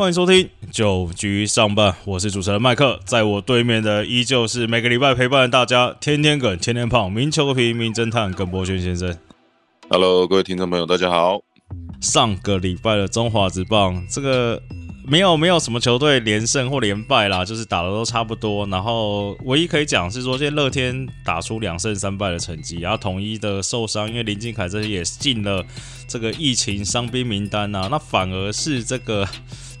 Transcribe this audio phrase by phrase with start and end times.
[0.00, 9.14] 欢迎收听九局上半，我是主持人麦克，在我对面的依旧是每个礼拜陪伴大家天天梗、天天胖、名球皮、名侦探耿博轩先生。
[9.90, 11.42] Hello，各位听众朋友，大家好。
[12.00, 14.62] 上个礼拜的中华职棒，这个
[15.06, 18.66] 没有没有什么球队连胜或连败啦，就是打的都差不多。
[18.68, 25.62] 然后唯一可以讲是说，现在乐天打出两胜三败的成绩，然后统一的受伤，因为林敬凯这些也进了
[26.08, 29.28] 这个疫情伤兵名单呐，那反而是这个。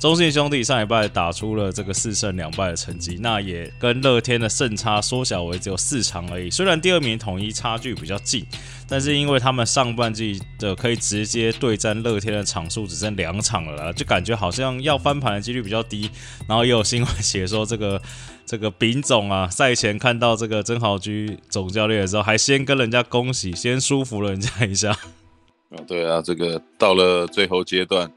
[0.00, 6.48] 中信兄弟上一拜打出了这个四胜两败的成绩，那也跟乐天的胜差缩小为只有四场而已。
[6.48, 8.46] 虽然第二名统一差距比较近，
[8.88, 16.10] 但是因为他们上半季的可以直接对战乐天的场数只剩两场了啦，就感觉好像要翻盘的几率比较低。
[16.48, 18.00] 然后也有新闻写说，这个
[18.46, 24.92] 这个丙总啊，赛前看到这个曾豪居总教练的时候，还先跟人家恭喜，先舒服了人家一下。
[24.92, 28.10] 啊，对啊，这个到了最后阶段。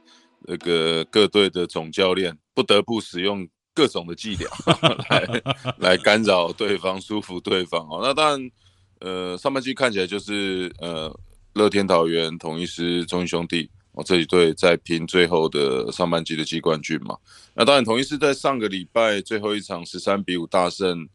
[0.45, 4.49] 那个各队的总教练不得不使用各种的伎俩
[5.09, 5.43] 来
[5.79, 8.01] 来干扰对方，舒服对方哦。
[8.03, 8.51] 那当然，
[8.99, 11.11] 呃，上半季看起来就是呃，
[11.53, 17.17] 乐天桃园、统一师、中英兄弟哦这几队在拼最后的上半季的季冠军嘛。
[17.55, 21.07] 那当然，统一师在上个礼拜最后一场十三比五大胜，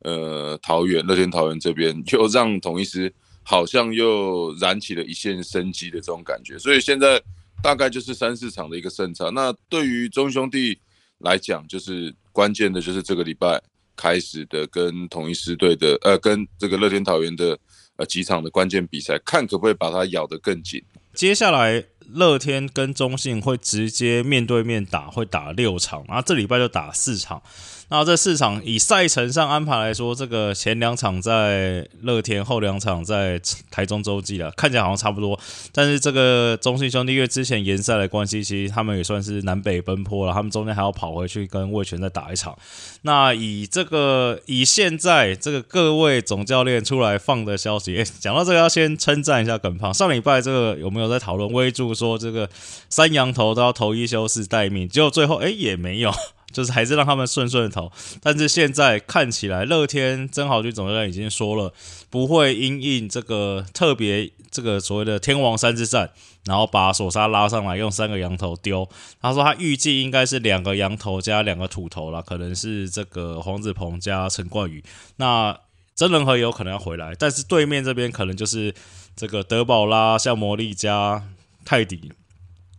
[0.00, 3.10] 呃，桃园乐天桃园这边就让统一师
[3.42, 7.22] 好像又燃起了一线生机的这种感觉，所以现在。
[7.62, 9.30] 大概就是三四场的一个胜差。
[9.30, 10.78] 那对于中兄弟
[11.18, 13.62] 来讲，就是关键的就是这个礼拜
[13.94, 17.56] 开始的跟同一师队的，呃，跟这个乐天桃园的
[17.96, 20.82] 呃几场的关键比赛，看可不可以把它咬得更紧。
[21.14, 27.42] 接下来乐天跟中信会直接面对面打，会打六场，然后这礼拜就打四场。
[27.88, 33.38] 那这四场以赛程上安排来说，这个前两场在乐天，后两场在
[33.70, 35.38] 台中洲际了，看起来好像差不多。
[35.72, 42.56] 但是这个中信兄弟因为之前延赛的关系，其实他们也算是南北奔波了，他们中间还要跑回去跟魏权再打一场。
[43.02, 49.92] 那以这个以现在这个各位总教练出来放的消息，讲到这个要先称赞一下耿胖。
[49.92, 52.48] 上礼拜这个有没有在讨论微助说这个
[52.88, 56.12] 三羊头都要投一休四待命，结果最后哎也没有。
[56.52, 57.90] 就是还是让他们顺顺的投，
[58.22, 61.72] 但是现在看起来乐天曾豪军总教练已经说了，
[62.10, 66.10] 不会因应这个特别这个所谓的天王山之战，
[66.44, 68.86] 然后把索沙拉上来用三个羊头丢。
[69.22, 74.84] 他说他预计应该是两个羊头加两个土头了，可能是这个黄子鹏加陈冠宇。
[75.16, 75.58] 那
[75.94, 78.74] 真人和有可能要回来，但是对面这边可能就是
[79.16, 81.24] 这个德保拉、像魔力加
[81.64, 82.12] 泰迪。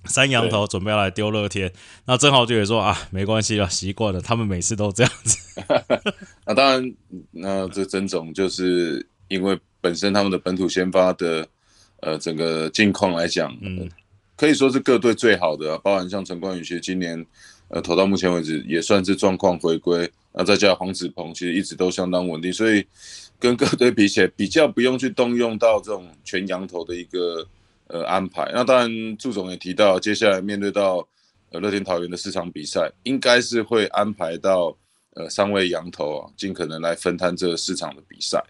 [0.05, 1.71] 三羊头准备要来丢乐天，
[2.07, 5.38] 那正好就也说啊，没关系了，习惯了，他们每次都这样子。
[6.45, 6.94] 那当然，
[7.31, 11.47] 那这曾总就是因为本身他们的本土先发的
[12.01, 13.89] 呃整个境况来讲，嗯，
[14.35, 17.25] 可以说是各队最好的，包含像陈冠宇，其实今年
[17.69, 22.85] 呃投到目前为止也算是状况回归，那再加上黄子鹏，其实一直都相当稳定，所以
[23.39, 27.47] 跟各队比起来，比较不用去动用到这种全羊头的一个。
[27.93, 31.07] 呃，安排那当然，祝总也提到，接下来面对到
[31.51, 34.75] 呃乐天桃园的四场比赛，应该是会安排到
[35.13, 38.43] 呃三位羊头啊，尽可能来分摊这四场的比赛。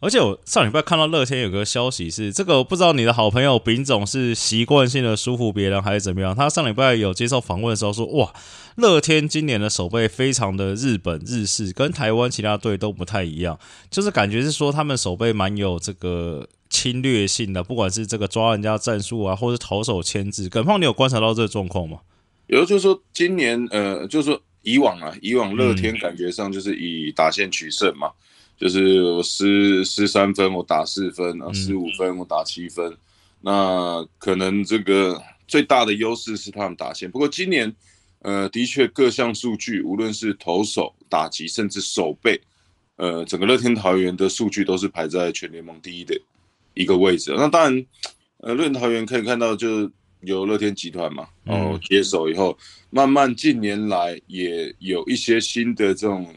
[0.00, 6.34] 而且我上礼拜看到乐天有个消息是，这个不知道你的好朋友丙总是习惯性的舒服别人还是怎么样？
[6.34, 8.32] 他上礼拜有接受访问的时候说，哇，
[8.76, 13.58] 乐天今年的守备非常的日本日式，跟台湾其他队都不太一样，
[13.90, 16.48] 就是感觉是说他们守备蛮有这个。
[16.70, 22.00] 侵略性的，不管是这个抓人家战术啊，或是投手牵制，耿胖，你有观察到这个状况吗？
[22.48, 28.10] 有，就是说今年，呃，就是说以往啊，以往乐天感觉上就是以打线取胜嘛，
[28.58, 32.96] 就是我失失三分，我打四分啊，失五分我打七分，
[33.40, 37.10] 那可能这个最大的优势是他们打线。
[37.10, 37.72] 不过今年，
[38.20, 42.40] 呃，的确各项数据，无论是投手、打击，甚至守备，
[42.96, 46.20] 呃，整个乐天桃园的数据都是排在全联盟第一的。
[46.74, 47.86] 一个位置，那当然，
[48.36, 49.90] 呃，乐天桃园可以看到，就
[50.20, 52.56] 由乐天集团嘛，然后接手以后，
[52.90, 56.32] 慢慢近年来也有一些新的这种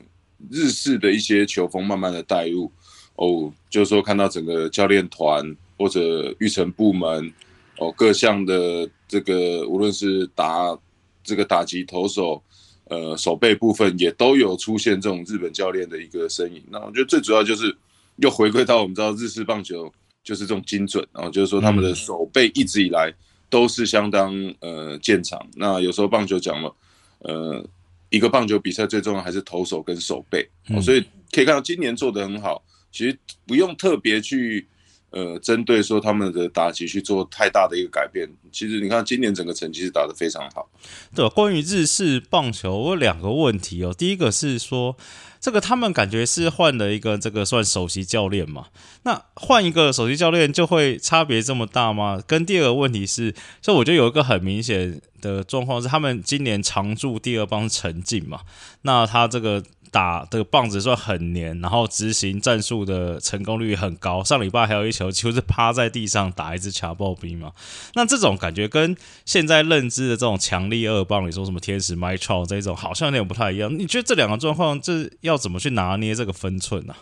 [0.50, 2.72] 日式的一些球风，慢慢的带入，
[3.16, 7.32] 哦，就是说看到整个教练团或者育成部门，
[7.78, 10.78] 哦，各项的这个无论是打
[11.24, 12.42] 这个打击投手，
[12.86, 16.64] 呃，手背部分也都有出现这种日本教练的一个身影。
[16.70, 17.76] 那我觉得最主要就是
[18.18, 19.92] 又回归到我们知道日式棒球。
[20.24, 23.12] 就是这种精准，然后就是说他们的手背一直以来
[23.50, 25.44] 都是相当呃健长。
[25.56, 26.76] 那有时候棒球讲了，
[27.22, 27.66] 呃，
[28.12, 30.48] 一个棒球比赛最重要还是投手跟手背，
[30.84, 32.64] 所以可以看到今年做得很好。
[32.92, 33.18] 其实
[33.48, 34.68] 不用特别去
[35.12, 38.30] 呃，针对说他们的打击去做太大的一个改变。
[38.52, 40.70] 其实你看今年整个成绩是打得非常好。
[41.16, 43.94] 对，关于日式棒球，我有两个问题哦。
[43.98, 44.96] 第一个是说，
[45.42, 48.68] 这个他们感觉是换了一个这个算首席教练嘛？
[49.04, 52.22] 那换一个首席教练就会差别这么大吗？
[52.26, 58.42] 跟第二个问题是，所以我觉得有一个很明显的状况是，他们今年常驻第二棒陈进嘛？
[58.84, 59.64] 那他这个。
[59.94, 64.24] 打这个棒子算很黏，然后执行战术的成功率很高。
[64.24, 67.52] 上礼拜还有一球，几乎是趴在地上打一只卡暴兵嘛。
[67.96, 68.96] 那这种感觉跟
[69.26, 73.78] 现在认知的这种强力二棒，你说什么天使 My Trout 这种，好像有点不太一样。
[73.78, 76.96] 你觉得这两个状况，这要怎么去拿捏这个分寸呢？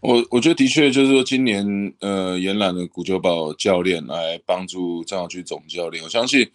[0.00, 6.50] 我我觉得的确就是说，今年呃，延揽了古久保教练来帮助张小军总教练，我相信。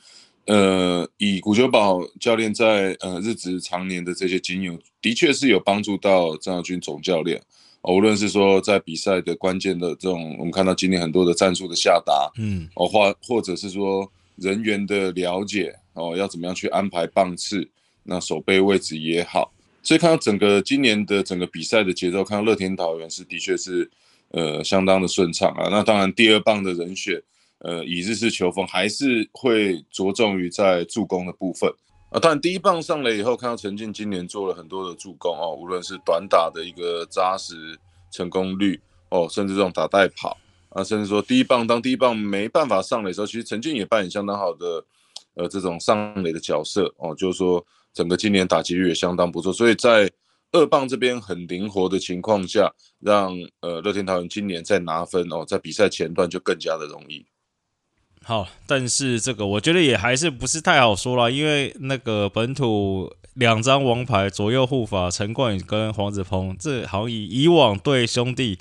[0.47, 7.41] 呃，以古久保教练在呃日职常年的这些经验，的确是有帮助到张耀军总教练。
[7.83, 17.69] 无论是说在比赛的关键的这种，我们看到今年很多的战术的下达，嗯，哦，或或者是说人员的了解，哦，要怎么样去安排棒次，
[18.03, 19.51] 那守备位置也好。
[19.87, 23.89] 所以看到整个今年的整个比赛的节奏，看到乐天桃园是的确是
[24.31, 25.69] 呃相当的顺畅啊。
[25.71, 27.23] 那当然第二棒的人选。
[27.59, 31.67] 呃，以日式球风还是会着重于在助攻的部分
[32.11, 32.19] 啊。
[32.19, 37.75] 当然，第一棒上来以后，看到陈静今年做了很多的助攻哦，无论是短打的一个扎实
[38.11, 38.79] 成功率
[39.09, 40.37] 哦，甚至这种打带跑
[40.69, 44.85] 啊，甚至说第一棒当第一棒没办法上垒的时候，其实陈静也扮演相当好的
[45.33, 47.65] 呃这种上垒的角色哦，就是说
[47.97, 50.07] 整个今年打击率也相当不错，所以在
[50.51, 57.25] 二棒这边很灵活的情况下，让呃乐天桃园今年再拿分哦，在比赛前段就更加的容易。
[58.23, 68.59] 好，但是这个我觉得也还是不是太好说了，因为那个本土两张王牌左右护法陈冠宇跟黄子鹏，这好像以以往对兄弟。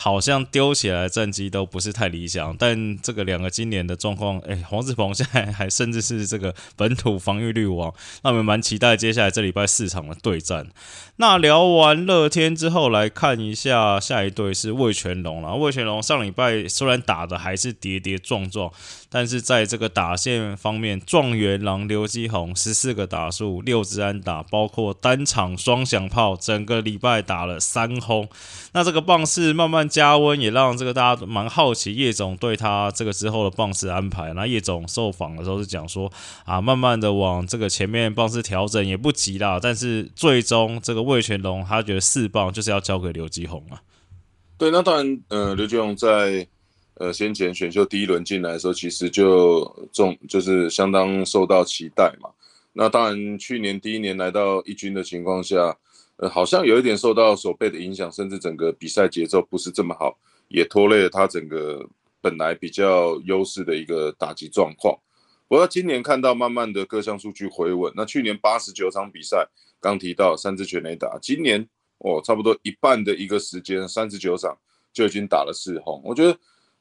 [0.00, 7.92] 好像丢起来战绩都不是太理想，但这个两个今年的状况，哎，黄子鹏现在还甚至是这个本土防御率王，
[8.22, 10.68] 那我们蛮期待接下来这礼拜四场的对战。
[11.16, 15.56] 那聊完乐天之后，来看一下下一队是魏全龙了。
[15.56, 18.70] 魏全龙上礼拜虽然打的还是跌跌撞撞，
[19.08, 28.28] 但是在这个打线方面，状元郎刘基宏十四个打数六支安打，包括单场双响炮，整个礼拜打了三轰。
[28.72, 29.87] 那这个棒是慢慢。
[29.88, 34.32] 加温也让这个大家蛮好奇叶总对他这个之后的棒式安排。
[34.34, 36.12] 那叶总受访的时候是讲说
[36.44, 43.80] 啊，慢慢的往这个前面棒式调整也不急啦，但是最终这个魏全龙他觉得四棒就是要交给刘基宏啊。
[44.56, 46.46] 对，那当然，呃，刘基宏在
[46.94, 52.30] 呃先前选秀第一轮进来的时候，其实就重就是相当受到期待嘛。
[52.72, 55.76] 那当然，去年第一年来到一军的情况下。
[56.18, 60.18] 呃，好像有一点受到手背的影响，甚至整个比赛节奏不是这么好，
[60.48, 61.88] 也拖累了他整个
[62.20, 64.98] 本来比较优势的一个打击状况。
[65.46, 69.48] 不过今年看到慢慢的各项数据回稳，那去年八十九场比赛
[69.80, 71.64] 刚提到三支全垒打，今年
[71.98, 74.58] 哦差不多一半的一个时间三十九场
[74.92, 76.02] 就已经打了四轰。
[76.04, 76.36] 我觉得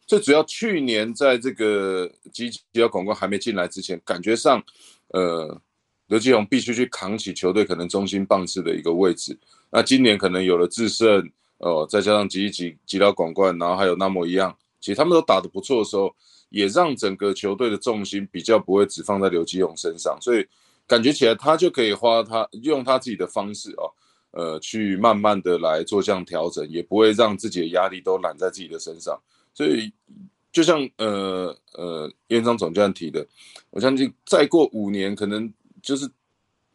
[0.07, 4.63] 最主要去年在这个基基要广告还没进来之前，感觉上
[5.09, 5.61] 呃。
[6.07, 9.37] 刘继宏必须去扛起球队可能中心棒次的一个位置。
[9.69, 16.15] 那今年可能有了智胜，哦，再加上吉吉吉辽广冠，然后还有那么一样，其实他们都打得不错的时候，
[16.49, 20.47] 也让整个球队的重心比较不会只放在刘继宏身上，所以
[20.87, 23.91] 感觉起来他就可以花他用他自己的方式哦，
[24.31, 29.19] 呃，去慢慢的来做这样调整，也不会让自己的压力都揽在自己的身上。
[29.53, 29.91] 所以
[30.53, 33.27] 就像呃呃燕章总这样提的，
[33.71, 35.51] 我相信再过五年可能。
[35.81, 36.09] 就是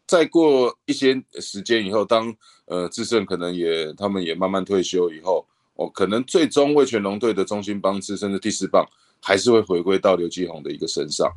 [0.05, 5.45] 再过一些时间以后，当呃智胜可能也他们也慢慢退休以后，
[5.75, 8.87] 哦，可能最终为全龙队的中心帮次甚至第四棒
[9.21, 11.31] 还是会回归到刘继宏的一个身上。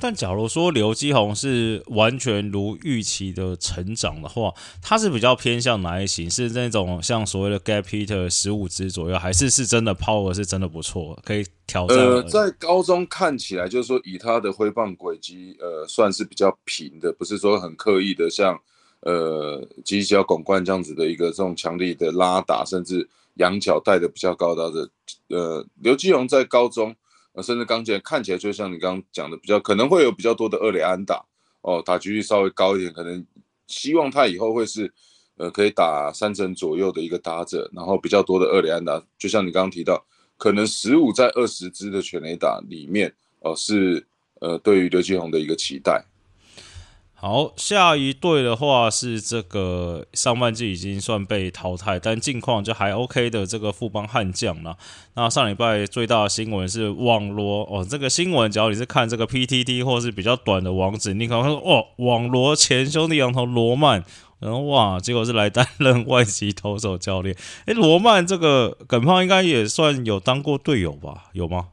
[0.00, 6.28] 但假如说刘基宏是完全如预期的成长的话，他是比较偏向哪一型？
[6.28, 11.96] 是那种像所谓的 gap hitter 十五支左右，还是是真的 power 是真的不错，可以挑战？
[11.98, 18.58] 呃，在高中看起来就是说，以他的挥棒轨迹，呃，算是比较平的，不是说很刻意的像
[19.02, 24.90] 呃吉小广冠这样子的一个这种强力的拉打，甚至仰角带的比较高的。
[25.28, 26.96] 呃，刘基宏在高中。
[27.32, 31.24] 呃，甚至刚起来看起来就像你刚刚讲的，比较可能会有比较多的二垒安打
[31.62, 33.24] 哦，打击率稍微高一点，可能
[33.66, 34.92] 希望他以后会是
[35.36, 40.04] 呃可以打三成左右的一个打者，然后比较多的二垒安打，就像你刚刚提到，
[40.36, 44.06] 可能十五在二十支的全垒打里面哦，是
[44.40, 46.04] 呃对于刘继宏的一个期待。
[47.24, 54.76] 好，下一队的话是这个上半季已经算被淘汰，但近况就还 OK 的这个富邦悍将了。
[55.14, 64.02] 那上礼拜最大的新闻是网罗哦，这个新闻只要你是看这个 PTT 或是比较短的网址，你可能会说哦，网罗前兄弟羊头罗曼，
[64.40, 67.36] 然后哇，结果是来担任外籍投手教练。
[67.66, 71.26] 诶，罗曼这个耿胖应该也算有当过队友吧？
[71.34, 71.68] 有吗？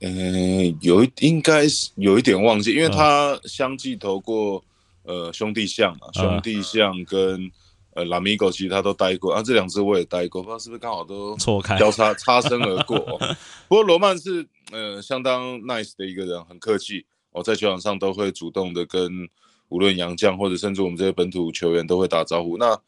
[0.00, 4.64] 嗯，有一应该是有一点忘记，因为他相继投过
[5.02, 7.50] 呃兄弟象嘛，兄弟象跟
[7.94, 12.98] 呃拉米狗，其实他都待过啊，这两只我也待过，不知道是不是刚好都错开交叉擦身而过。
[13.68, 19.28] 不过罗曼是呃相当 nice 的一个人，很客气，我在球场上都会主动的跟
[19.68, 22.56] 无论洋将或者甚至我们这些本土球员都会打招呼。
[22.56, 22.80] 那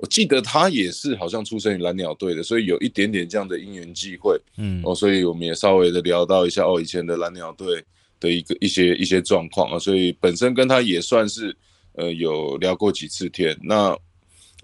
[0.00, 7.84] 我记得他也是好像出生于蓝鸟队的，所以有一点点这样的因缘际会，嗯，哦，所以我们也稍微的聊到一下哦，以前的蓝鸟队
[8.18, 11.54] 的一个一些一些状况啊，所以本身跟他也算是
[11.92, 13.54] 呃有聊过几次天。
[13.62, 13.94] 那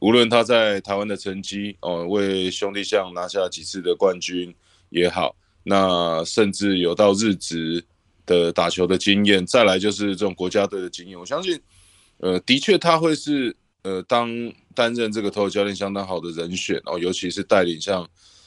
[0.00, 4.55] 无论他在台湾的成绩哦，为兄弟象拿下几次的冠军
[4.88, 7.85] 也好，那甚至有到日职
[8.25, 11.61] 的打球的经验，再来就是这种国家队的经验，我相信，
[12.21, 13.55] 呃，的确他会是。
[13.87, 14.28] 呃，当
[14.75, 18.05] 担任这个投手教练相当好的人选哦，尤其是带领像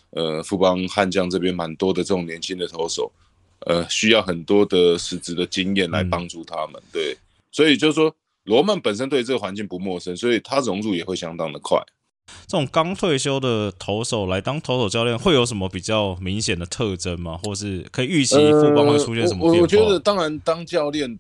[0.10, 3.10] 呃富邦悍将这边蛮多的这种年轻的投手，
[3.62, 6.84] 呃，需要很多的实质的经验来帮助他们。
[6.92, 7.16] 对，
[7.54, 11.82] 所以就是说罗曼本身对这个环境不陌生，所以他融入也会相当的快。
[12.46, 17.40] 这种刚退休的投手来当投手教练，会有什么比较明显的特征吗？
[17.42, 19.62] 或是可以预期富邦会出现什么变化？
[19.62, 21.18] 我觉得当然当教练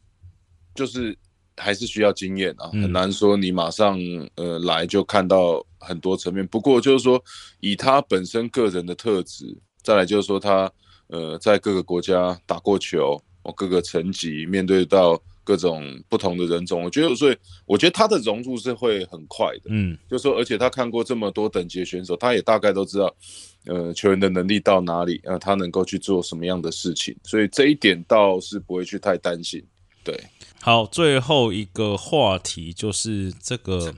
[0.75, 1.17] 就是。
[1.59, 3.99] 还是需要经验啊，很难说你马上
[4.35, 6.47] 呃来就看到很多层面。
[6.47, 7.21] 不过就是说，
[7.59, 9.45] 以他本身个人的特质，
[9.83, 10.71] 再来就是说他
[11.07, 19.69] 呃在各个国家打过球，哦各个层级面对到各种不同的人种，我觉得所以我觉得他的融入是会很快的。
[19.69, 23.15] 嗯，就说而且他看过这么多等级的选手，他也大概都知道
[23.65, 29.63] 呃球员的能力到哪里，呃他能够去做什么样的事情，所以这一点倒是不会去太担心。
[30.03, 30.25] 对。
[30.61, 33.93] 好，最后一个话题就是这个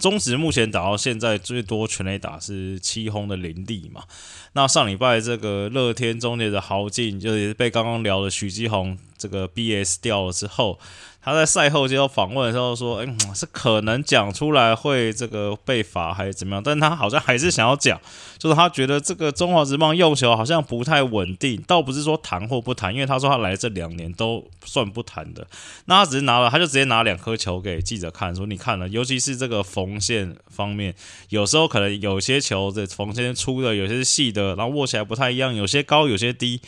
[0.00, 4.04] 中职目前打到现在最多全垒打是七轰的林立嘛？
[4.52, 10.78] 那上礼拜这个乐天中间的豪进，就是被刚刚聊的许基宏这个 BS 掉了之后。
[11.26, 16.62] 他在赛后接受访问的时候说：“哎，是可能讲出来会这个被罚还是怎么样？
[16.62, 18.00] 但他好像还是想要讲，
[18.38, 25.44] 就是他觉得这个中华职棒用球好像不太稳定，倒不是说弹或不弹，因为他说他来这两年都算不弹的。
[25.86, 30.94] 那他只是拿了，他就直接拿两颗球给记者看，说你看了，尤其是这个缝线方面，
[31.30, 36.60] 有时候可能有些球的缝线粗的，有些是细的，然后握起来不太一样，有些高，有些低。”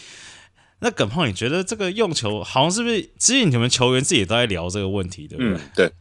[0.80, 3.02] 那耿胖，你觉得这个用球好像是不是？
[3.18, 5.52] 其实你们球员自己都在聊这个问题，对不对？
[5.54, 5.92] 嗯，对，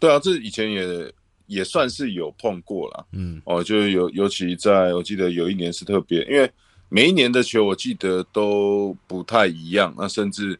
[0.00, 1.12] 对啊，这以前也
[1.46, 3.06] 也算是有碰过了。
[3.12, 6.50] 嗯，哦，就有尤其在我记得有一年是特别，因为
[6.88, 9.94] 每一年的球我记得都不太一样。
[9.96, 10.58] 那甚至，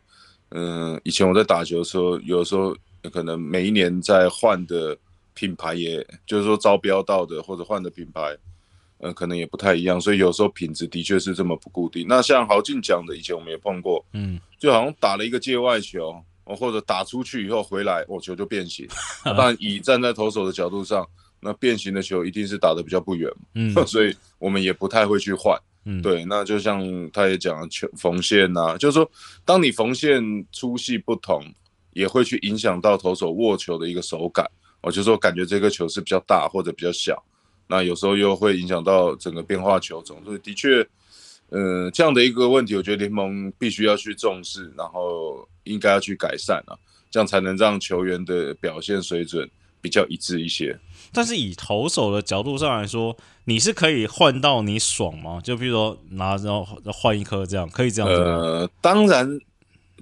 [0.51, 2.77] 嗯，以前我在打球的时候，有时候
[3.13, 4.97] 可能每一年在换的
[5.35, 8.37] 品牌，也就是说招标到的或者换的品牌。
[9.05, 12.07] 呃，可能也不太一样，所以有时候品质的确是这么不固定。
[12.09, 18.89] 那像豪进讲的，以前我们也碰过，嗯，就好像打了一个界外球，哦，或者打出去以后回来，我球就变形。
[19.37, 21.07] 但，以站在投手的角度上，
[21.39, 26.25] 那变形的球一定是打的比较不远，嗯， 所以我们也不太会去换，嗯，对。
[26.25, 26.83] 那就像
[27.13, 29.11] 他也讲球缝线呐，就是说，
[29.45, 31.45] 当你缝线粗细不同，
[31.93, 34.51] 也会去影响到投手握球的一个手感。
[34.81, 37.23] 我就说，感觉这个球是比较大或者比较小。
[37.67, 40.87] 那有时候又会影响到整个变化球种，所以的确，
[41.51, 46.77] 嗯，这样的一个问题，我觉得联盟必须要去重视，然后应该要去改善啊，
[47.11, 49.49] 这样才能让球员的表现水准
[49.81, 50.79] 比较一致一些。
[51.13, 55.41] 但是以投手的角度上来说，你是可以换到你爽吗？
[55.43, 58.27] 就比如说拿然后换一颗这样，可以这样子吗？
[58.27, 59.39] 呃，当然，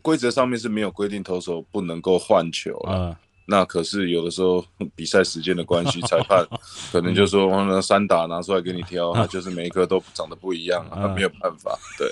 [0.00, 3.16] 规则上面是没有规定投手不能够换球啊。
[3.46, 6.46] 那可是有的时候 比赛时间的关系，裁判
[6.92, 12.08] 可能就说：“我那三打拿出来给你挑，他就是每一颗都长得不一样啊，没有办法。”对，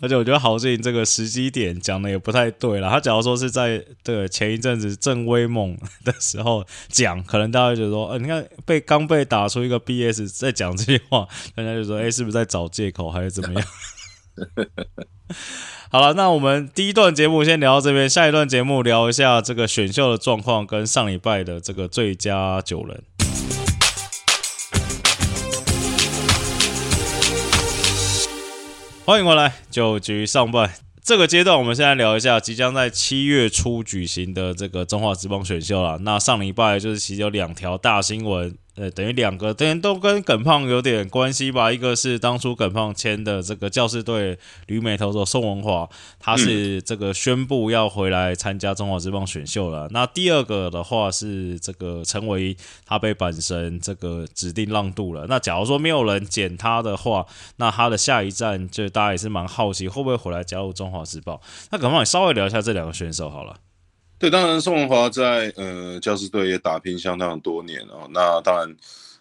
[0.00, 2.88] 而且我觉得郝志这个时机点讲的也不太对了。
[2.88, 13.68] 他假如说是在对前一阵子正威猛 的时候讲，可能大家觉得说：“呃，你看被刚被打出一个 BS，在讲这句话，大家就说：‘哎，是不是在找借口还是怎么样？’”
[15.90, 23.02] 好了，那我们第一段节目先聊到这边，下一段节目聊一下这个选秀的状况跟上礼拜的这个最佳九人。
[29.04, 30.72] 欢迎回来，九局上半
[31.02, 35.98] 这个阶段，我们现在聊一下即将在七月初举行的这个中华职棒选秀了。
[35.98, 38.56] 那上礼拜就是其实有两条大新闻。
[38.74, 41.70] 呃，等于两个，等于都跟耿胖有点关系吧。
[41.70, 45.86] 一个是当初耿胖签的这个教士队旅美投手宋文华，
[46.18, 49.86] 他是这个宣布要回来参加中华职棒选秀了。
[49.90, 55.26] 那第二个的话是这个陈伟，他被阪神这个指定让渡了。
[55.28, 57.26] 那假如说没有人捡他的话，
[57.56, 61.38] 那他的下一站就大家也是蛮好奇会不会回来加入中华职棒。
[61.70, 63.56] 那耿胖，你稍微聊一下这两个选手好了。
[64.22, 68.08] 对，当然宋文华在呃教师队也打拼相当多年哦。
[68.12, 68.76] 那当然，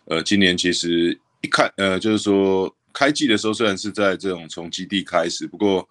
[0.05, 5.89] 呃，今年其实一看，呃，就是说开季的时候虽然是在这种从基地开始，不过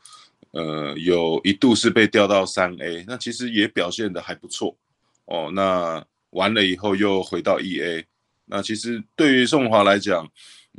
[0.52, 4.76] 呃有一度是被调到三 A，那其实也表现的还不错
[5.24, 5.50] 哦。
[5.52, 6.00] 那
[6.30, 8.06] 完了以后又回到一 A，
[8.46, 10.24] 那其实对于宋文华来讲，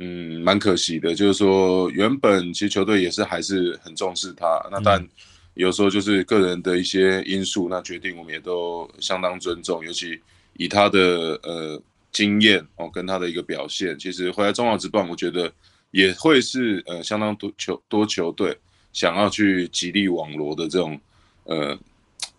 [0.00, 5.06] 嗯，蛮可惜的，就是说原本其实球队也是还是很重视他，那但。
[5.54, 9.84] 有时候就是个人的一些因素，那决定我们也都相当尊重。
[9.84, 10.20] 尤其
[10.54, 15.52] 以他的呃经验哦，跟他的一个表现，其实回来中华职棒，我觉得
[15.90, 18.56] 也会是呃相当多球多球队
[18.92, 20.98] 想要去极力网罗的这种
[21.44, 21.78] 呃，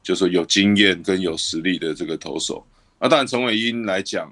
[0.02, 2.66] 就说有经验跟有实力的这个投手。
[3.00, 4.32] 那当然陈伟英来讲，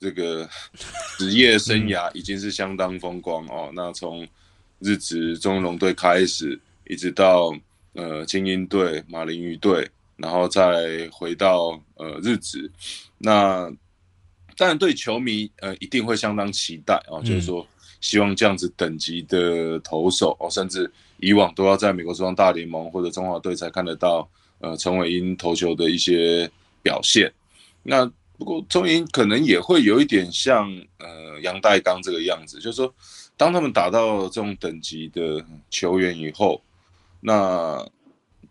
[0.00, 0.48] 这个
[1.18, 3.70] 职业生涯已经是相当风光哦。
[3.74, 4.26] 那从
[4.78, 7.52] 日职中龙队开始，一直到
[7.98, 12.70] 呃，精英队、马林鱼队，然后再回到呃日职，
[13.18, 13.68] 那
[14.56, 17.66] 当然对球迷呃一定会相当期待啊，就是说
[18.00, 20.88] 希望这样子等级的投手哦，甚至
[21.18, 26.48] 以往都要在美国中央大联盟或者中华队才看得到呃陈伟英投球的一些
[26.80, 27.32] 表现。
[27.82, 28.06] 那
[28.38, 32.94] 不过中英可能也会有一点像呃杨代刚这个样子，就是说
[33.36, 36.62] 当他们打到这种等级的球员以后。
[37.20, 37.84] 那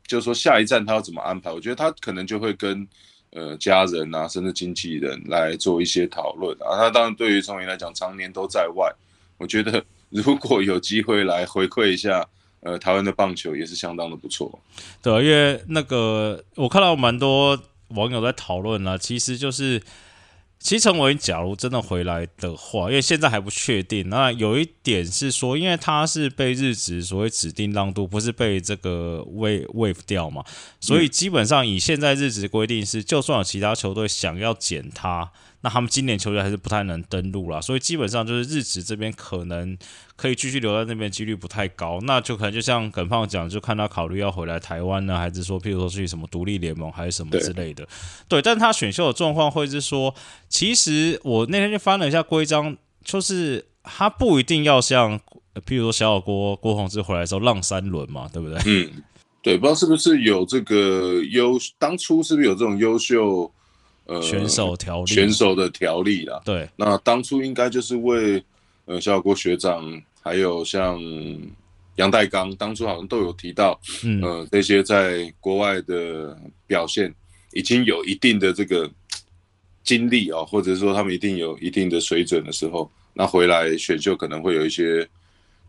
[0.08, 1.52] 就是说，下一站他要怎么安排？
[1.52, 2.88] 我觉得他可能就会跟
[3.32, 6.78] 呃家人啊，甚至经纪人来做一些讨论啊。
[6.78, 8.92] 他当然对于崇明来讲，常年都在外，
[9.38, 12.26] 我觉得 如果有机会来回馈一下
[12.62, 14.60] 呃台湾的棒球，也是相当的不错。
[15.02, 17.60] 对，因为那个我看到蛮多
[17.90, 19.82] 网友在讨论啊，其实就是。
[20.60, 24.10] 其实陈伟，假如真的回来的话，因为现在还不确定。
[24.10, 30.44] 那有一点是说，因为他是被日职所谓指定让渡，不是被这个 wave wave 掉嘛，
[30.82, 35.32] 所以基本上以现在日职规定是，就算有其他球队想要减他。
[35.62, 39.76] 那他们今年球队还是不太能登陆啦，所以基本上就是日职这边可能
[40.16, 47.86] 可以继续留在那边几率不太高，那就可能就像耿胖讲，就看他考虑要回来台湾呢，还是说譬如说去什么独立联盟还是什么之类的。
[48.28, 50.14] 对，但他选秀的状况会是说，
[50.50, 55.20] 其实我那天就翻了一下规章，就是他不一定要像
[55.66, 58.60] 譬如说小小郭郭宏志回来的时候浪三轮嘛，对不对？
[58.66, 59.04] 嗯，
[59.42, 63.52] 对，不知道是不是有这个优，当初是不是有这种优秀？
[64.10, 66.42] 呃，选手条例，选手的条例啦。
[66.46, 68.42] 对，那当初应该就是为
[68.86, 69.84] 呃小郭学长，
[70.22, 70.98] 还有像
[71.98, 73.78] 杨代刚，当初好像都有提到，
[74.22, 77.14] 呃，这些在国外的表现
[77.52, 78.90] 已经有一定的这个
[79.88, 85.08] 经历啊，或者说他们一定有一定的水准的时候，那回来选秀可能会有一些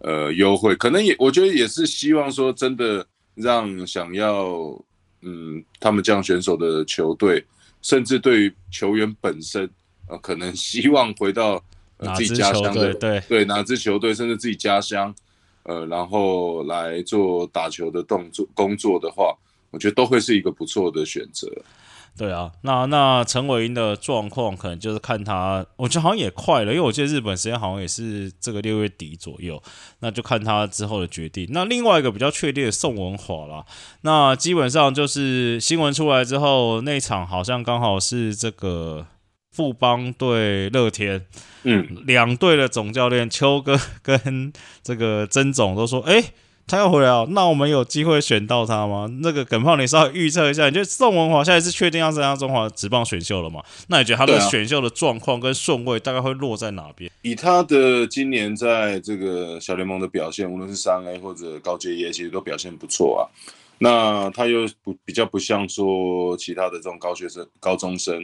[0.00, 4.76] 呃优惠，可能也我觉得也是希望说真的让想要
[5.22, 7.44] 嗯他们这样选手的球队。
[7.80, 9.70] 甚至对于球员本身，
[10.08, 11.62] 呃，可能希望回到
[12.16, 15.14] 自己家乡的对对哪支球队，甚至自己家乡，
[15.62, 19.32] 呃，然后来做打球的动作工作的话，
[19.70, 21.48] 我觉得都会是一个不错的选择。
[22.18, 29.62] 对啊，那那陈伟英的状况可能就是看他，我觉得好像也快了，因为我记得日本时间好像也是这个六月底左右，
[30.00, 31.46] 那就看他之后的决定。
[31.52, 33.64] 那另外一个比较确定的宋文华啦，
[34.00, 39.06] 那基本上就是新闻出来之后，那场好像刚好是这个
[39.52, 41.24] 富邦对乐天，
[41.62, 44.52] 嗯，两队的总教练邱哥跟
[44.82, 46.24] 这个曾总都说，哎。
[46.68, 49.10] 他要回来哦，那我们有机会选到他吗？
[49.22, 53.62] 那个耿胖，你稍微预测一下，你觉得宋文华现在是确定要参加中华职棒选秀了吗？
[53.88, 57.10] 那你觉得他的选秀的状况跟顺位大概会落在哪边？
[57.22, 63.24] 以他的今年在这个小联盟的表现，无论是三 A 或者高阶业，其实都表现不错啊。
[63.78, 68.22] 那他又不比较不像说其他的这种高学生、高中生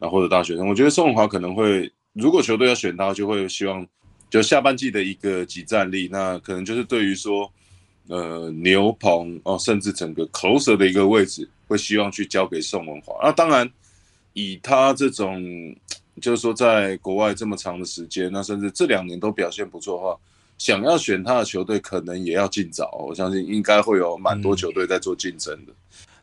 [0.00, 3.86] 啊或者大学生，我觉得宋文华可能会，如果球队要选他，就会希望
[4.28, 7.48] 就下半季的一个集战力，那可能就是对于说。
[8.08, 13.18] 呃，牛棚哦，甚至整个 closer 的一个位置，会希望去交给宋文华。
[13.22, 13.70] 那当然，
[14.34, 15.42] 以他这种，
[16.20, 20.18] 就是说在国外这么长的时间，那甚至这两年都表现不错的话，
[20.58, 22.90] 想要选他的球队，可能也要尽早。
[23.08, 25.72] 我相信应该会有蛮多球队在做竞争的。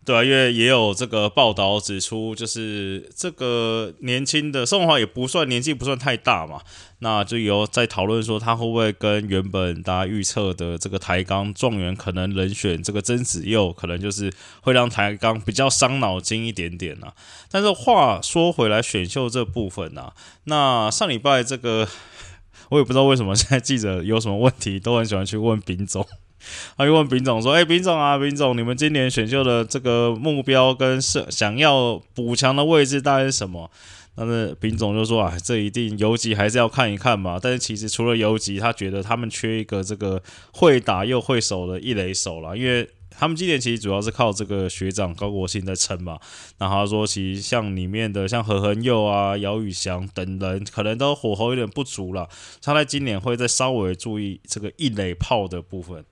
[0.04, 6.62] 对啊，因为也有这个报道指出，就是这个年轻的宋华也不算年纪不算太大嘛，
[7.00, 17.14] 那就有在讨论说他会不会跟原本大家预测的这个台钢状元可能人选这个曾子佑，可能就是会让台钢比较伤脑筋一点点呐。
[17.52, 20.14] 但是话说回来，选秀这部分呐，
[20.46, 21.88] 那上礼拜这个
[22.70, 26.08] 我也不知道为什么现在记者有什么问题都很喜欢去问丙总。
[26.78, 33.70] 他就问丙总说：“哎，丙总啊，丙总，你们今年选秀的这个目标跟是想要补强的位置大概是什么？”
[34.14, 37.40] 但是丙总就说：“啊，这一定游击还是要看一看嘛。
[37.42, 46.20] 但是其实除了游击，他觉得他们缺一个这个会打又会守的一垒手了，因为他们今年其实主要是靠这个学长高国庆在撑嘛。
[46.58, 52.28] 然后他说，其实像里面的像何恒佑啊、姚宇翔等人，可能都火候有点不足了。
[52.62, 56.04] 他在今年会再稍微注意这个一垒炮的部分。”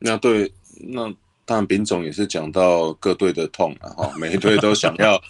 [0.00, 1.04] 那对，那
[1.44, 4.12] 当然，丙总也是讲到各队的痛了哈。
[4.18, 5.20] 每一队都想要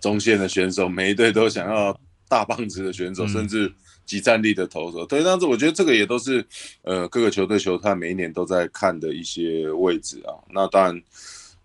[0.00, 3.72] 中线的选手，每一队都想要大棒子的选手，甚至
[4.04, 5.06] 集战力的投手。
[5.06, 6.44] 对，但是我觉得这个也都是
[6.82, 10.34] 呃各个球队球探每一年都在看的一些位置啊。
[10.50, 11.02] 那当然，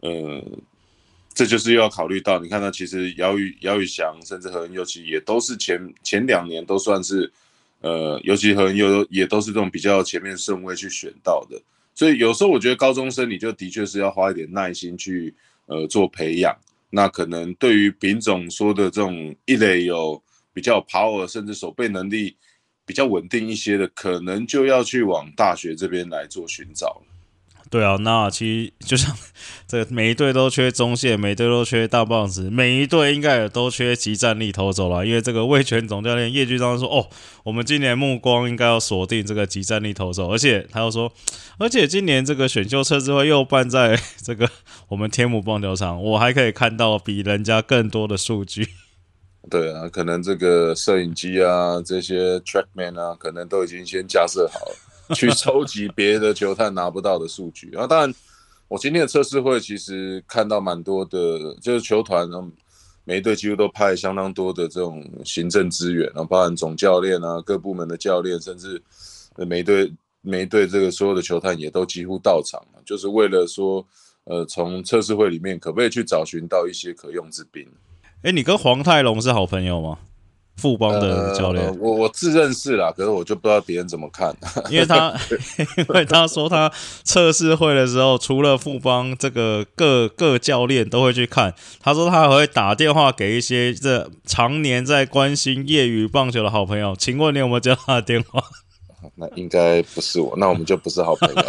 [0.01, 0.43] 呃，
[1.33, 7.31] 这就是又要考虑到，你看到其实姚宇姚宇翔，甚至何恩佑其也都是前前两年都算是
[7.81, 11.59] 呃，尤其何恩佑也都是这种比较前面顺位去选到的。
[11.95, 15.33] 所以有时候我觉得高中生你就的确是要花一点耐心去
[15.67, 16.55] 呃做培养。
[16.89, 20.21] 那可能对于丙总说的这种一类有
[20.53, 22.35] 比较 power，甚至守备能力
[22.85, 27.12] 比较稳定一些的，可能就要去往大学这边来做寻找了。
[27.73, 29.11] 对啊，那其实就像
[29.65, 35.03] 这个每一队都缺中线，每队都缺大棒子，每一队应该也都缺集战力投手了。
[35.03, 37.09] 因为这个魏权总教练叶巨章说：“哦，
[37.43, 41.11] 我们今年目光应该要锁定这个集战力投手。”而且他又说
[41.57, 44.47] ：“而且今年这个选秀测试会又办在这个
[44.89, 48.67] 我们天母棒球场，我还可以看到比人家更多的数据。”
[49.49, 54.75] 对啊，可能这个摄影机啊，这些 trackman 啊，可能都已经先架设好了。
[55.13, 58.13] 去收集别的球探拿不到的数据，然后当然，
[58.67, 62.27] 我今天的测试会其实看到蛮多的，就是球团，
[63.03, 68.81] 每一队几乎都派相当多的这种行政资源，然后包含总教练啊、各部门的教练，甚至
[69.35, 73.85] 每一队每一队这个所有的球探也都几乎到场就是为了说，
[74.23, 77.67] 呃，从测试会里面可不可以去找寻到一些可用之兵？
[78.23, 79.99] 哎，你跟黄泰龙是好朋友吗？
[80.55, 84.33] 富邦的教练，我我自认是啦，可是我就不知道别人怎么看，
[84.69, 85.13] 因为他
[85.77, 86.71] 因为他说他
[87.03, 98.43] 测试会的时候，除了富邦这个各各教练都会去看，他说他还会打电话给一些这常年在关心业余棒球的好朋友，请问你有没有接他的电话？
[99.15, 101.43] 那应该不是我，那我们就不是好朋友。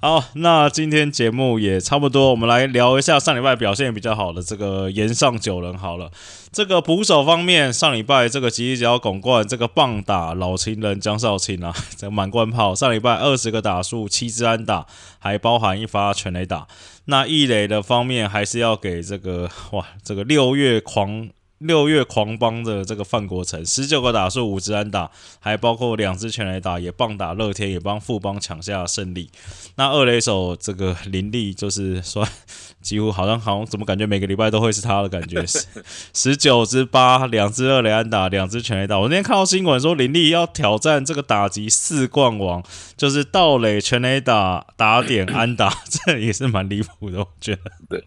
[0.00, 5.76] 好，那今天节目也差不多，我们来聊一下上礼拜表现比较好的这个岩上九人。
[5.76, 6.08] 好了，
[6.52, 14.86] 这个捕手方面，上礼拜这个吉吉角拱冠，这个棒打老情人江少卿啊，这满贯炮，上礼拜二十个打数，七支安打，
[15.18, 16.68] 还包含一发全垒打。
[17.06, 21.28] 那一垒的方面，还是要给这个哇，这个六月狂。
[21.58, 29.28] 六月狂帮的这个范国成，十九个打数五支安打，还包括两支全垒打，也棒打乐天，也帮富邦抢下胜利。
[29.78, 32.26] 那二垒手这个林立，就是说
[32.82, 35.44] 几乎好像好像怎么感觉每个礼拜都会是他的感觉。
[36.12, 38.98] 十九支八，两支二垒安打，两支全垒打。
[38.98, 42.60] 我那天看到新闻说林立要挑战这个打击四冠王，
[42.96, 47.70] 就是盗垒、全垒打、打点、安打，这也是蛮离谱的，我觉得。
[47.88, 48.04] 对。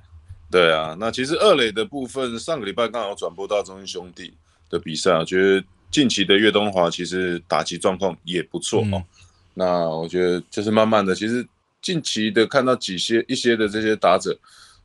[0.51, 4.33] 对啊，那其实二垒的部分，上个礼拜刚好转播到中英兄弟
[4.69, 9.01] 的比赛，我觉得近期的岳东华其实打击状况也不错哦。
[9.53, 11.47] 那我觉得就是慢慢的，其实
[11.81, 14.37] 近期的看到几些一些的这些打者，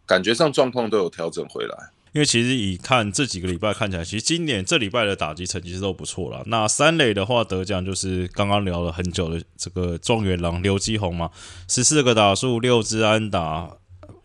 [0.06, 1.90] 感觉上状况都有调整回来。
[2.12, 6.42] 因为其实以看这几个礼拜看起来，其实今年这礼拜的打击成绩是都不错了。
[6.46, 11.30] 那三垒的话得奖就是刚刚聊了很久的这个状元郎刘基宏嘛，
[11.68, 13.76] 十四个打数，六支安打。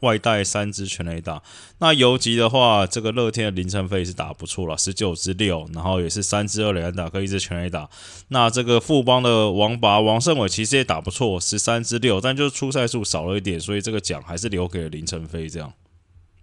[0.01, 1.41] 外带三支全垒打，
[1.79, 7.89] 那游击的话，这个乐天的林晨飞是打不错了，十九支六，然后也是三支二垒安打跟一支全垒打。
[8.29, 15.47] 那这个富邦的王拔王胜伟其实也打不错，十三支六，但就是出赛数少了一点，所以这个奖还是留给了林晨飞。
[15.47, 15.71] 这样，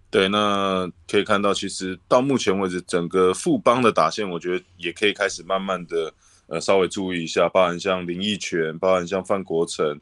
[0.09, 6.13] 对，那可以看到，其实到目前为止，整个富邦的打线，我觉得也可以开始慢慢的
[6.47, 9.99] 呃稍微注意一下，包含像林奕泉，包含像范国成。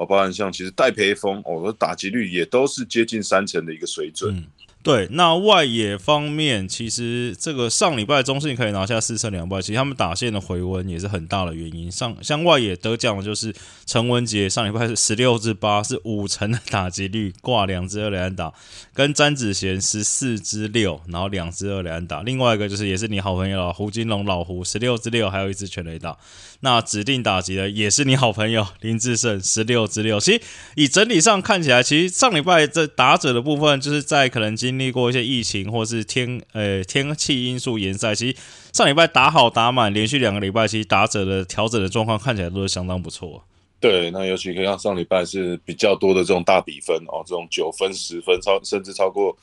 [0.00, 4.42] 哦，包含像其实戴培峰，哦，打击率也都是接近三成的一个水准。
[4.82, 11.92] 对，那外野方面，其实这个上礼拜中信可以拿下四胜两败，其实他们打线的回温也是很大的原因。
[11.92, 18.54] 上像外野得奖的就是陈文杰，上礼拜是十六至八，是五成的打击率，挂两支二连打，
[18.94, 22.22] 跟詹子贤十四支六，然后两支二连打。
[22.22, 26.16] 另外一个就是也是你好朋友胡金龙老胡十六支六，还有一支全垒打。
[26.62, 30.20] 那指定打击的也是你好朋友林志胜十六支六。
[30.20, 30.40] 其实
[30.76, 38.36] 以整体上看起来，其实上礼拜这打者的部分就是在可能经历过一些疫情或是天呃天气因素延赛，其实
[38.72, 43.42] 上礼拜打好打满，连续两个礼拜，其实打者的调整的状况看起来都是相当不错。
[43.80, 49.34] 对，那尤其可以看上礼拜是比较多的这种大比分哦，这种九分、十分超甚至超过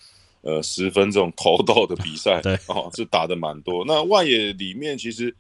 [0.41, 3.84] 呃十分这种投斗的比赛， 对哦，是打的蛮多。
[3.88, 5.36] 那外野里面其实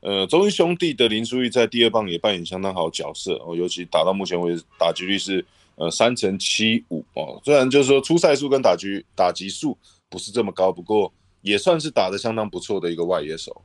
[0.00, 5.44] 呃中英兄弟的林书义在第二棒也扮演相当好角色哦，尤其打到目前为止打击率是
[5.76, 9.76] 呃三成七五哦，虽然就是说出赛数跟打击打击数。
[10.12, 13.62] 不是这么高，不过也算是打得相当不错的一个外野手。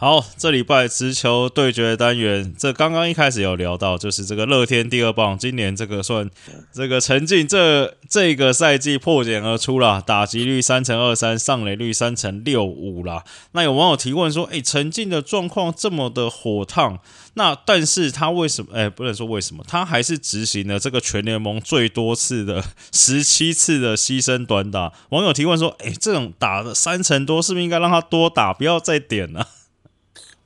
[0.00, 6.30] 好，这礼拜直球对决单元，这刚刚一开始有聊到，就是这个乐天第二棒，今年这个算
[6.72, 13.24] 这个陈进，这这个赛季破茧而出了，打击率三乘二三，上垒率三乘六五啦。
[13.50, 17.00] 那有网友提问说，哎，陈进的状况这么的火烫，
[17.34, 18.72] 那但是他为什么？
[18.72, 24.92] 哎，不能说为什么，他还是执行了这个全联盟最多次的十七次的牺牲短打。
[25.08, 29.48] 网友提问说，哎，这种打的三成多，是不是应该让他多打，不要再点了？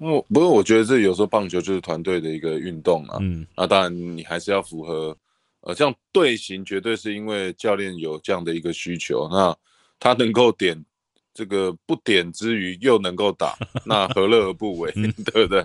[0.02, 3.18] 哦，不过我觉得这有时候棒球就是团队的一个运动啊。
[3.20, 5.16] 嗯，那当然你还是要符合，
[5.60, 9.28] 呃，这样队形绝对是因为教练有这样的一个需求。
[9.30, 9.56] 那
[10.00, 10.84] 他能够点
[11.32, 14.90] 这个不点之余又能够打， 那何乐而不为？
[15.24, 15.60] 对不对？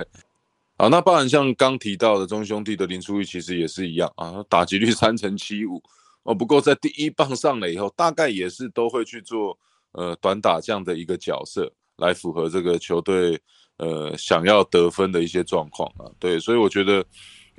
[0.76, 5.82] 啊，那包含像刚提到的中兄弟的林书玉，其实也是一样啊，打击率三成七五
[6.22, 6.36] 哦。
[6.36, 9.58] 不过在第一棒上了以后，大概也是都会去做
[9.94, 13.42] 呃短打这样的一个角色，来符合这个球队。
[13.78, 17.06] 呃，想要得分的一些状况啊，对，所以我觉得，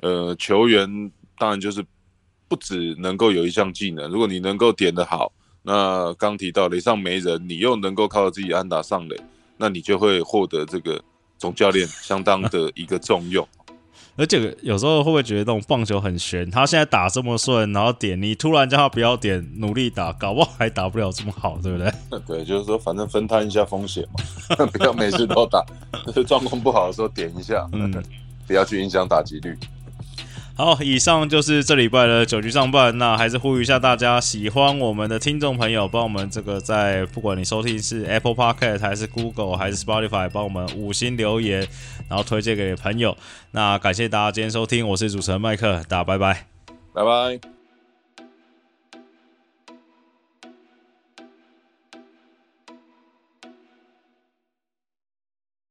[0.01, 1.85] 呃，球员当然就是
[2.47, 5.31] 不只能够有一项技能，如果你能够点得好，
[5.63, 9.15] 那刚提到垒上没人，你又能够靠自己安打上垒，
[9.57, 11.01] 那你就会获得这个
[11.37, 13.47] 总教练相当的一个重用。
[14.19, 16.51] 而且有时候会不会觉得那种棒球很悬？
[16.51, 21.89] 他现在打这么顺，然后点你突然叫他不要点，努力打，搞不好还打不了这么好，对不对？
[22.27, 25.65] 对，就是说反正分摊一下风险嘛， 不要每次都打，
[26.05, 27.89] 就是状况不好的时候点一下，嗯，
[28.45, 29.57] 不要去影响打击率。
[30.59, 32.97] 好，以上就是这礼拜的酒局上半。
[32.97, 41.65] 那还是呼吁一下大家，喜欢我们的听众朋友，帮我们这个在不管你收听是 Apple Podcast 还是 Google 还是 Spotify，帮我们五星留言，
[42.09, 43.15] 然后推荐给朋友。
[43.51, 46.45] 那感谢大家今天收听，我是主持人麦克，大家拜拜，
[46.93, 47.58] 拜拜。